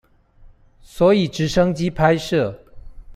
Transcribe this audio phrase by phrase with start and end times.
[0.81, 2.55] 所以直升機拍攝